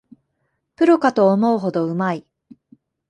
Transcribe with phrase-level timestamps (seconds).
[0.77, 2.25] プロかと思うほどうまい